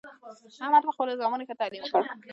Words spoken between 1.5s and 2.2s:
تعلیم وکړ